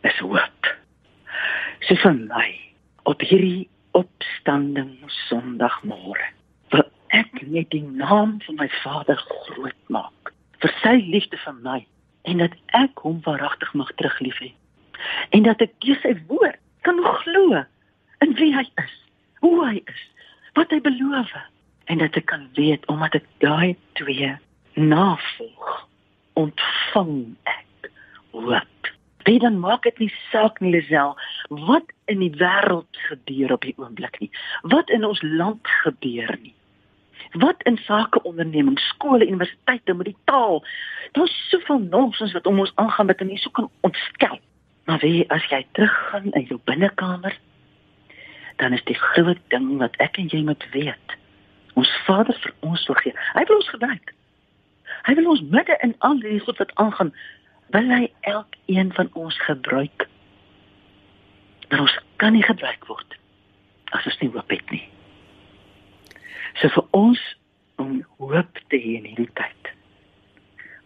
[0.00, 0.76] is hoop.
[1.80, 2.48] So vir my
[3.02, 6.28] op hierdie opstanding Sondagmôre
[6.74, 6.84] wil
[7.16, 11.80] ek net die naam van my Vader groot maak vir sy liefde vir my
[12.22, 14.52] en dat ek hom waaragtig mag teruglief hê
[15.36, 17.62] en dat ek deur sy woord kan glo
[18.24, 18.94] in wie hy is,
[19.44, 20.02] hoe hy is,
[20.58, 21.32] wat hy beloof
[21.90, 24.34] en dat ek kan weet omdat ek daai twee
[24.76, 25.70] navolg
[26.38, 27.16] ontvang
[27.50, 27.90] ek
[28.36, 28.90] hoop.
[29.28, 31.16] Wie dan maak dit nie saak nie Lisel
[31.68, 34.30] wat in die wêreld gebeur op die oomblik nie.
[34.62, 36.54] Wat in ons land gebeur nie.
[37.30, 40.64] Wat in sake ondernemings, skole, universiteite met die taal.
[41.12, 44.40] Daar's soveel nonsens wat om ons aangaan wat mense so kan ontstel.
[44.84, 47.38] Maar wie as jy teruggaan in jou binnekamer
[48.60, 51.16] dan is die groot ding wat ek en jy moet weet.
[51.80, 53.14] Ons Vader vir ons wil gee.
[53.32, 54.12] Hy wil ons gebruik.
[55.06, 57.14] Hy wil ons midde in al die goed wat aangaan,
[57.72, 60.06] wil hy elkeen van ons gebruik.
[61.70, 63.16] Maar ons kan nie gebruik word
[63.96, 64.84] as ons nie hoop het nie.
[66.58, 67.20] So vir ons
[67.80, 69.74] om hoop te hê in hierdie tyd.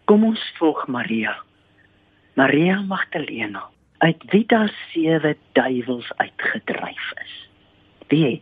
[0.05, 1.35] Kom ons volg Maria.
[2.35, 3.63] Maria Magdalena
[4.03, 7.35] uit wie daar sewe duiwels uitgedryf is
[8.11, 8.41] wie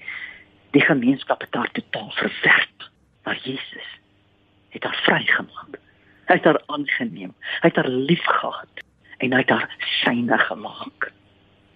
[0.73, 2.89] die gemeenskap het daar totaal verwerp.
[3.23, 3.89] Maar Jesus
[4.69, 5.79] het haar vrygemaak.
[6.25, 7.33] Hy het haar aangeneem.
[7.61, 8.83] Hy het haar liefgehad
[9.17, 11.11] en hy het haar syne gemaak.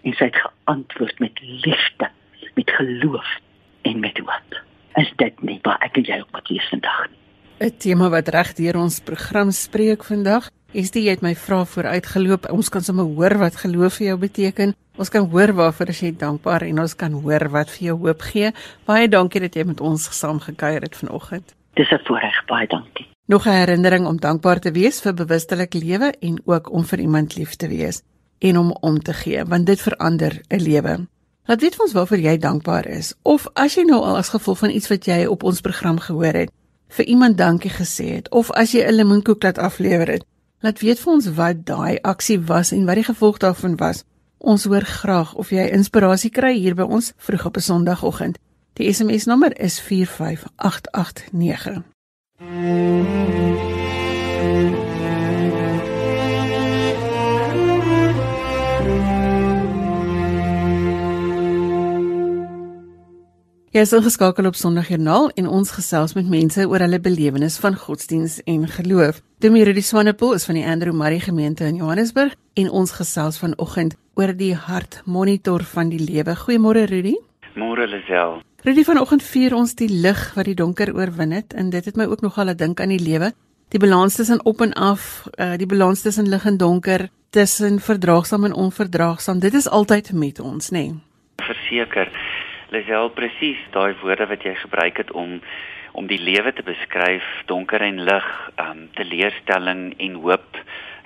[0.02, 2.10] En sy het geantwoord met liefde,
[2.54, 3.36] met geloof
[3.82, 4.67] en met hoop.
[4.98, 7.18] Is dit nie waar ek en jy op pad is vandag nie?
[7.58, 10.50] 'n Tema wat reg deur ons program spreek vandag.
[10.72, 12.50] Dit jy het my vrae vooruitgeloop.
[12.50, 14.74] Ons kan sommer hoor wat geloof vir jou beteken.
[14.98, 18.52] Ons kan hoor waarvoor jy dankbaar en ons kan hoor wat vir jou hoop gee.
[18.86, 21.54] Baie dankie dat jy met ons saam gekuier het vanoggend.
[21.74, 23.06] Dis 'n voorreg, baie dankie.
[23.26, 27.36] Nog 'n herinnering om dankbaar te wees vir bewustelik lewe en ook om vir iemand
[27.36, 28.02] lief te wees
[28.38, 31.06] en om om te gee, want dit verander 'n lewe.
[31.48, 34.70] Laat weet ons waarvoor jy dankbaar is of as jy nou al as gevolg van
[34.70, 36.52] iets wat jy op ons program gehoor het,
[36.92, 40.24] vir iemand dankie gesê het of as jy 'n lemoenkoek laat aflewer het,
[40.60, 44.04] laat weet vir ons wat daai aksie was en wat die gevolg daarvan was.
[44.38, 48.38] Ons hoor graag of jy inspirasie kry hier by ons vroeg op 'n Sondagoggend.
[48.74, 51.82] Die SMS nommer is 45889.
[63.78, 68.40] Jy is geskakel op Sondagjoernaal en ons gesels met mense oor hulle belewenis van godsdiens
[68.50, 69.20] en geloof.
[69.38, 73.94] Dominee Rudi Swanepoel is van die Andrew Murray gemeente in Johannesburg en ons gesels vanoggend
[74.18, 76.34] oor die hartmonitor van die lewe.
[76.40, 77.14] Goeiemôre Rudi.
[77.54, 78.40] Môre Lisel.
[78.66, 82.08] Rudi vanoggend vier ons die lig wat die donker oorwin het en dit het my
[82.10, 83.30] ook nogal laat dink aan die lewe.
[83.70, 88.50] Die balans tussen op en af, uh, die balans tussen lig en donker, tussen verdraagsaam
[88.50, 89.38] en onverdraagsaam.
[89.38, 90.88] Dit is altyd met ons, nê?
[90.88, 90.98] Nee.
[91.46, 92.10] Verseker.
[92.68, 95.38] Lisel presies daai woorde wat jy gebruik het om
[95.96, 98.26] om die lewe te beskryf, donker en lig,
[98.60, 100.58] um teleurstelling en hoop,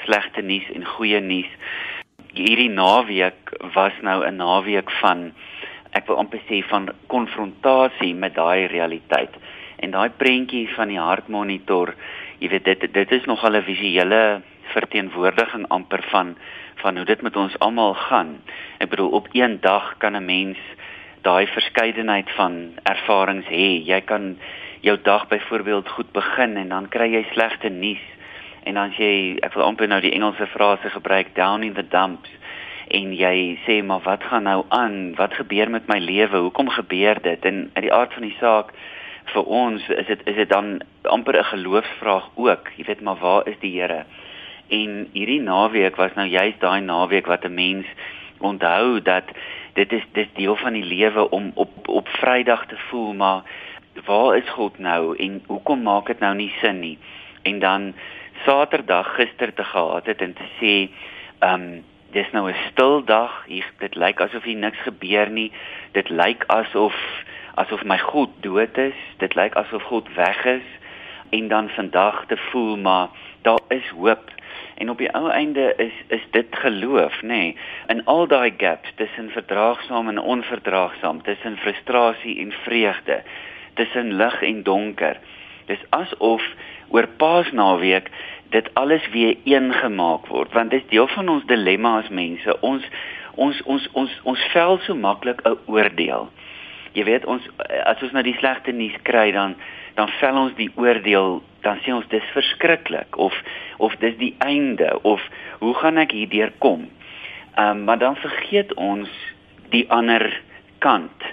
[0.02, 1.48] slegte nuus en goeie nuus.
[2.34, 5.32] Hierdie naweek was nou 'n naweek van
[5.92, 9.34] ek wil amper sê van konfrontasie met daai realiteit.
[9.78, 11.94] En daai prentjie van die hartmonitor,
[12.40, 14.42] jy weet dit dit is nogal 'n visuele
[14.74, 16.36] verteenwoordiging amper van
[16.82, 18.42] van hoe dit met ons almal gaan.
[18.78, 20.58] Ek bedoel op een dag kan 'n mens
[21.22, 23.82] daai verskeidenheid van ervarings hê.
[23.86, 24.36] Jy kan
[24.82, 28.02] jou dag byvoorbeeld goed begin en dan kry jy slegte nuus
[28.66, 32.30] en dan jy ek wil amper nou die Engelse frase gebruik down in the dumps
[32.92, 35.14] en jy sê maar wat gaan nou aan?
[35.16, 36.42] Wat gebeur met my lewe?
[36.48, 37.44] Hoekom gebeur dit?
[37.44, 38.74] En uit die aard van die saak
[39.32, 42.70] vir ons is dit is dit dan amper 'n geloofsvraag ook.
[42.76, 44.04] Jy weet maar waar is die Here?
[44.68, 47.86] En hierdie naweek was nou juist daai naweek wat 'n mens
[48.38, 49.24] onthou dat
[49.72, 53.42] dit is dis deel van die lewe om op op Vrydag te voel maar
[54.04, 56.98] waar is God nou en hoekom maak dit nou nie sin nie?
[57.42, 57.94] En dan
[58.44, 60.74] Saterdag gister te gehad het en te sê
[61.38, 65.52] ehm um, dis nou 'n stil dag hier dit lyk asof hier niks gebeur nie.
[65.92, 66.96] Dit lyk asof
[67.54, 68.98] asof my God dood is.
[69.16, 70.68] Dit lyk asof God weg is.
[71.30, 73.08] En dan vandag te voel maar
[73.42, 74.30] daar is hoop
[74.82, 77.28] en op die ou einde is is dit geloof nê.
[77.28, 83.22] Nee, in al daai gaps tussen verdraagsaam en onverdraagsaam tussen frustrasie en vreugde
[83.74, 85.20] tussen lig en donker.
[85.66, 86.42] Dis asof
[86.88, 88.10] oor paasnaweek
[88.50, 92.58] dit alles weer een gemaak word want dit is deel van ons dilemma as mense.
[92.60, 92.88] Ons
[93.34, 96.28] ons ons ons ons vel so maklik 'n oordeel.
[96.92, 97.46] Jy weet ons
[97.84, 99.54] as ons na die slegte nuus kry dan
[99.94, 103.36] dan vel ons die oordeel dan sê ons dis verskriklik of
[103.78, 105.22] of dis die einde of
[105.58, 106.88] hoe gaan ek hierdeur kom?
[107.54, 109.10] Ehm um, maar dan vergeet ons
[109.70, 110.28] die ander
[110.78, 111.24] kant.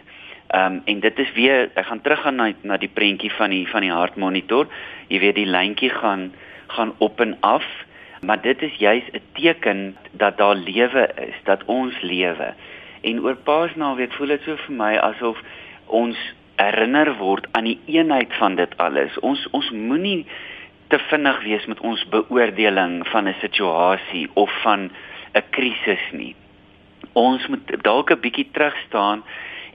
[0.48, 3.68] Ehm um, en dit is weer ek gaan teruggaan na na die prentjie van die
[3.68, 4.68] van die hartmonitor.
[5.08, 6.32] Jy weet die lyntjie gaan
[6.68, 7.66] gaan op en af
[8.22, 12.54] maar dit is juis 'n teken dat daar lewe is dat ons lewe.
[13.02, 15.38] En oor Paasnaweek voel dit so vir my asof
[15.86, 16.18] ons
[16.60, 19.16] herinner word aan die eenheid van dit alles.
[19.26, 20.26] Ons ons moenie
[20.92, 24.90] te vinnig wees met ons beoordeling van 'n situasie of van
[25.34, 26.36] 'n krisis nie.
[27.14, 29.24] Ons moet dalk 'n bietjie terug staan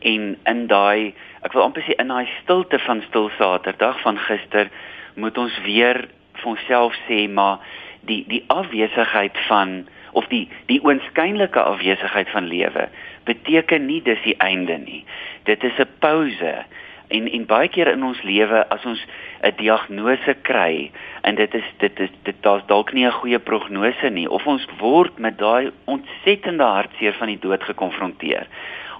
[0.02, 4.70] en in daai ek wil amper sê in daai stilte van stil Saterdag van gister
[5.14, 7.58] moet ons weer vir onsself sê maar
[8.00, 12.88] die die afwesigheid van of die die oënskynlike afwesigheid van lewe
[13.24, 15.04] beteken nie dis die einde nie.
[15.44, 16.64] Dit is 'n pause.
[17.08, 19.06] En en baie keer in ons lewe as ons
[19.42, 20.90] 'n diagnose kry
[21.22, 24.66] en dit is dit is dit daar's dalk nie 'n goeie prognose nie of ons
[24.78, 28.46] word met daai ontsettende hartseer van die dood gekonfronteer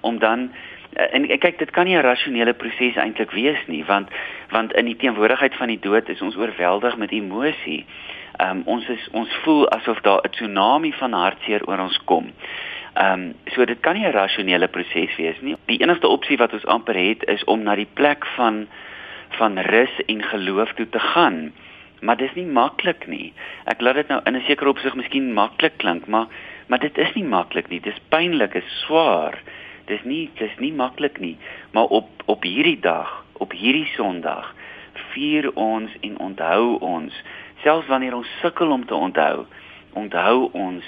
[0.00, 0.50] om dan
[0.92, 4.08] en, en kyk dit kan nie 'n rasionele proses eintlik wees nie want
[4.50, 7.86] want in die teenwoordigheid van die dood is ons oorweldig met emosie.
[8.36, 12.32] Ehm um, ons is ons voel asof daar 'n tsunami van hartseer oor ons kom.
[12.94, 15.56] Ehm um, so dit kan nie 'n rasionele proses wees nie.
[15.66, 18.66] Die enigste opsie wat ons amper het is om na die plek van
[19.28, 21.52] van rus en geloof toe te gaan.
[22.00, 23.32] Maar dis nie maklik nie.
[23.64, 26.26] Ek laat dit nou in 'n sekere opsig miskien maklik klink, maar
[26.66, 27.80] maar dit is nie maklik nie.
[27.80, 29.38] Dis pynlik, is swaar.
[29.86, 31.36] Dis nie dis nie maklik nie,
[31.72, 34.54] maar op op hierdie dag, op hierdie Sondag
[35.12, 37.22] vier ons en onthou ons
[37.62, 39.46] selfs wanneer ons sukkel om te onthou,
[39.92, 40.84] onthou ons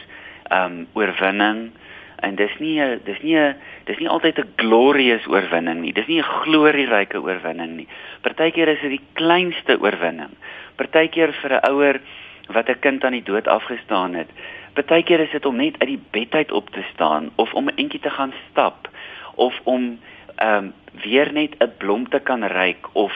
[0.51, 1.73] ehm um, oorwinning
[2.23, 5.93] en dis nie dis nie dis nie altyd 'n glorious oorwinning nie.
[5.93, 7.89] Dis nie 'n glorieryke oorwinning nie.
[8.23, 10.35] Partykeer is dit die kleinste oorwinning.
[10.77, 12.01] Partykeer vir 'n ouer
[12.49, 14.31] wat 'n kind aan die dood afgestaan het.
[14.75, 17.77] Partykeer is dit om net uit die bed uit op te staan of om 'n
[17.77, 18.89] entjie te gaan stap
[19.35, 19.99] of om
[20.37, 23.15] ehm um, weer net 'n blom te kan ruik of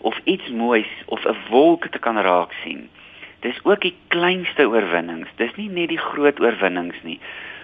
[0.00, 2.88] of iets moois of 'n wolk te kan raak sien.
[3.40, 5.28] Dis ook die kleinste oorwinnings.
[5.36, 7.20] Dis nie net die groot oorwinnings nie.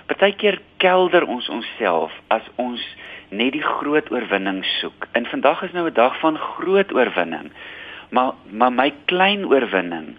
[0.06, 2.82] Partykeer kelder ons onsself as ons
[3.30, 5.08] net die groot oorwinning soek.
[5.12, 7.50] En vandag is nou 'n dag van groot oorwinning.
[8.10, 10.16] Maar maar my klein oorwinning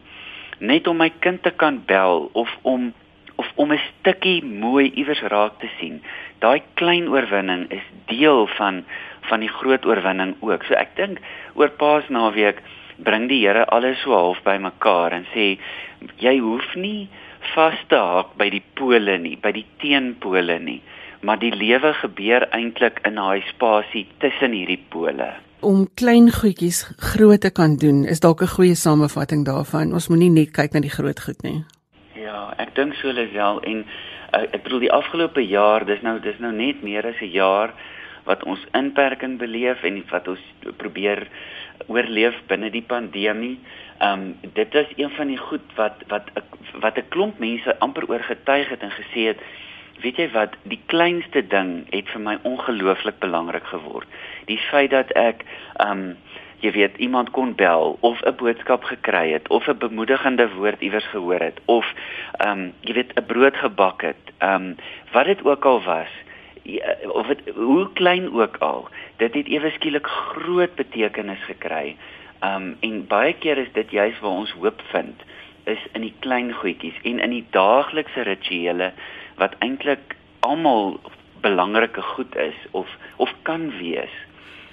[0.59, 2.93] net om my kind te kan bel of om
[3.35, 6.01] of om 'n stukkie mooi iewers raak te sien.
[6.39, 8.85] Daai klein oorwinning is deel van
[9.21, 10.63] van die groot oorwinning ook.
[10.63, 11.19] So ek dink
[11.53, 12.61] oor Paasnaweek
[12.95, 15.57] bring die Here alles so half bymekaar en sê
[16.17, 17.09] jy hoef nie
[17.53, 20.81] vas te haak by die pole nie, by die teenpole nie,
[21.25, 25.31] maar die lewe gebeur eintlik in daai spasie tussen hierdie pole.
[25.65, 29.93] Om klein goedjies groot te kan doen, is dalk 'n goeie samevatting daarvan.
[29.93, 31.63] Ons moenie net kyk na die groot goed nie.
[32.15, 33.85] Ja, ek dink so Lisel en
[34.33, 37.73] uh, ek bedoel die afgelope jaar, dis nou dis nou net meer as 'n jaar
[38.25, 40.41] wat ons inperking beleef en wat ons
[40.77, 41.27] probeer
[41.87, 43.59] oorleef binne die pandemie.
[43.97, 46.31] Ehm um, dit is een van die goed wat wat
[46.79, 49.39] wat 'n klomp mense amper oorgetuig het en gesê het,
[50.01, 54.07] weet jy wat, die kleinste ding het vir my ongelooflik belangrik geword.
[54.45, 56.17] Die feit dat ek ehm um,
[56.59, 61.07] jy weet iemand kon bel of 'n boodskap gekry het of 'n bemoedigende woord iewers
[61.07, 61.93] gehoor het of
[62.37, 64.23] ehm um, jy weet 'n brood gebak het.
[64.37, 64.75] Ehm um,
[65.11, 66.11] wat dit ook al was
[67.07, 68.87] of het, hoe klein ook al,
[69.17, 71.95] dit het ewe skielik groot betekenis gekry.
[72.43, 75.25] Um en baie keer is dit juist waar ons hoop vind
[75.65, 78.91] is in die klein goedjies en in die daaglikse rituele
[79.41, 80.99] wat eintlik almal
[81.41, 84.13] belangrike goed is of of kan wees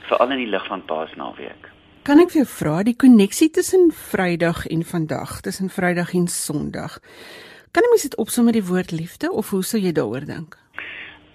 [0.08, 1.70] veral in die lig van Paasnaweek.
[2.02, 6.98] Kan ek vir jou vra die koneksie tussen Vrydag en vandag, tussen Vrydag en Sondag?
[7.72, 10.58] Kan jy mens dit opsom met die woord liefde of hoe sou jy daaroor dink?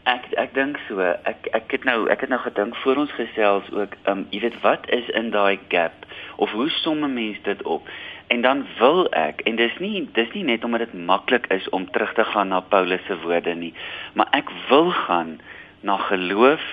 [0.07, 1.03] Ek ek dink so.
[1.03, 4.39] Ek ek het nou ek het nou gedink voor ons gesels ook, ehm um, jy
[4.45, 6.05] weet wat is in daai gap
[6.37, 7.89] of hoe somme mense dit op?
[8.27, 11.89] En dan wil ek en dis nie dis nie net omdat dit maklik is om
[11.91, 13.73] terug te gaan na Paulus se woorde nie,
[14.13, 15.39] maar ek wil gaan
[15.81, 16.63] na geloof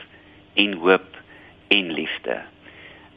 [0.54, 1.22] en hoop
[1.68, 2.42] en liefde.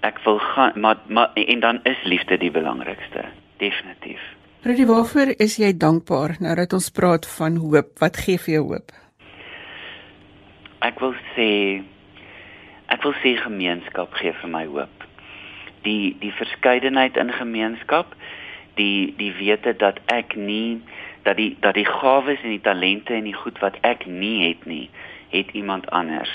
[0.07, 3.25] ek wil gaan maar maar en dan is liefde die belangrikste,
[3.57, 4.21] definitief.
[4.61, 7.93] Rudy, waarvoor is jy dankbaar nou dat ons praat van hoop?
[8.01, 8.91] Wat gee vir jou hoop?
[10.85, 11.81] Ek wil sê
[12.93, 15.05] ek wil sê gemeenskap gee vir my hoop.
[15.85, 18.13] Die die verskeidenheid in gemeenskap,
[18.77, 20.79] die die wete dat ek nie
[21.25, 24.65] dat die dat die gawes en die talente en die goed wat ek nie het
[24.69, 24.89] nie,
[25.33, 26.31] het iemand anders.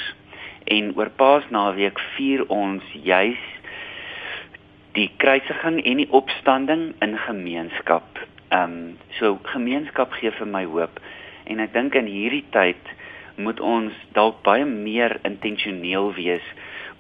[0.65, 3.41] En oor Paasnaweek vier ons juis
[4.99, 8.19] die kruisiging en die opstanding in gemeenskap.
[8.51, 10.99] Ehm um, so gemeenskap gee vir my hoop
[11.47, 12.91] en ek dink in hierdie tyd
[13.37, 16.45] moet ons dalk baie meer intentioneel wees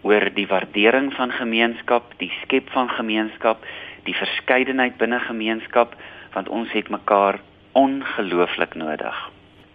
[0.02, 3.62] oor die waardering van gemeenskap, die skep van gemeenskap,
[4.04, 5.94] die verskeidenheid binne gemeenskap
[6.32, 7.40] want ons het mekaar
[7.72, 9.16] ongelooflik nodig.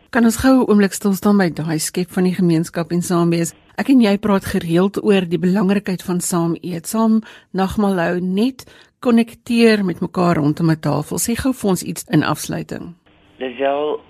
[0.09, 3.29] Kan ons gou 'n oomblik stil staan by daai skep van die gemeenskap en saam
[3.29, 3.53] wees?
[3.77, 8.65] Ek en jy praat gereeld oor die belangrikheid van saam eet, saam nagmaal hou, net
[8.99, 11.17] konnekteer met mekaar rondom 'n tafel.
[11.17, 12.95] Sê gou vir ons iets in afsluiting.
[13.37, 14.01] Lisel,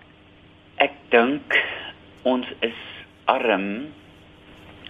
[0.77, 1.43] ek dink
[2.27, 2.79] ons is
[3.31, 3.69] arm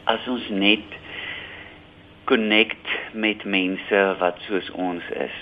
[0.09, 0.95] as ons net
[2.27, 5.37] connect met mense wat soos ons is.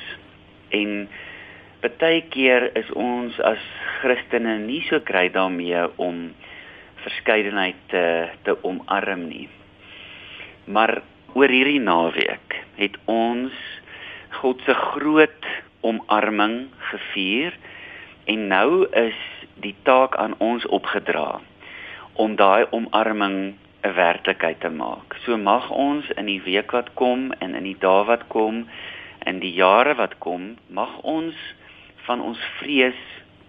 [0.75, 1.05] En
[1.85, 3.61] baie keer is ons as
[4.01, 6.27] Christene nie so kry daarmee om
[7.05, 8.05] verskeidenheid te
[8.47, 9.47] te omarm nie.
[10.65, 10.99] Maar
[11.37, 13.53] oor hierdie naweek het ons
[14.41, 15.49] God se groot
[15.85, 16.57] omarming
[16.91, 17.53] gevier
[18.31, 18.69] en nou
[19.05, 19.19] is
[19.61, 21.37] die taak aan ons opgedra
[22.15, 23.55] om daai omarming
[23.85, 25.15] 'n werklikheid te maak.
[25.23, 28.67] So mag ons in die week wat kom en in die dae wat kom
[29.19, 31.35] en die jare wat kom, mag ons
[32.05, 33.01] van ons vrees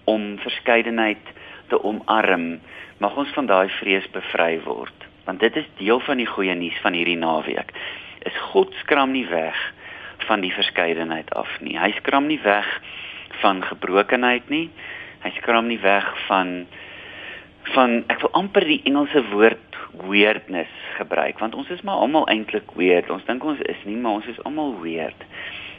[0.05, 1.25] om verskeidenheid
[1.69, 2.61] te omarm,
[2.99, 5.07] mag ons van daai vrees bevry word.
[5.25, 7.73] Want dit is deel van die goeie nuus van hierdie naweek.
[8.29, 9.59] Is God skram nie weg
[10.27, 11.79] van die verskeidenheid af nie.
[11.79, 12.69] Hy skram nie weg
[13.43, 14.69] van gebrokenheid nie.
[15.25, 16.67] Hy skram nie weg van
[17.75, 22.75] van ek wil amper die Engelse woord weirdness gebruik want ons is maar almal eintlik
[22.79, 23.11] weird.
[23.11, 25.27] Ons dink ons is nie, maar ons is almal weird.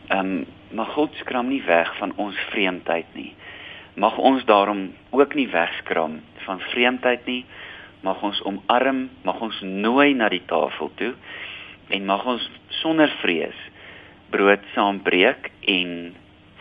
[0.09, 3.31] Ehm um, maar God skram nie weg van ons vreemdheid nie.
[3.95, 7.45] Mag ons daarom ook nie wegskram van vreemdheid nie.
[8.03, 11.13] Mag ons omarm, mag ons nooi na die tafel toe
[11.87, 12.49] en mag ons
[12.83, 13.63] sonder vrees
[14.29, 15.91] brood saam breek en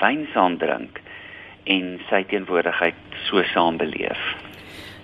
[0.01, 1.01] wyn saam drink
[1.67, 4.46] en sy teenwoordigheid so saam beleef.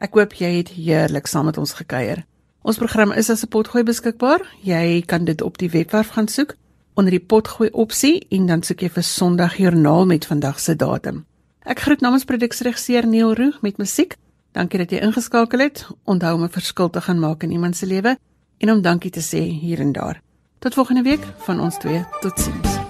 [0.00, 2.24] Ek hoop jy het heerlik saam met ons gekuier.
[2.64, 4.40] Ons program is as 'n potgooi beskikbaar.
[4.62, 6.56] Jy kan dit op die webwerf gaan soek
[6.94, 11.26] onder die potgooi opsie en dan soek jy vir Sondag Joernaal met vandag se datum.
[11.64, 14.16] Ek groet namens produksieregisseur Neil Roo met musiek.
[14.54, 15.86] Dankie dat jy ingeskakel het.
[16.04, 18.18] Onthou om 'n verskil te gaan maak in iemand se lewe
[18.58, 20.22] en om dankie te sê hier en daar.
[20.58, 22.04] Tot volgende week van ons twee.
[22.20, 22.83] Totsiens.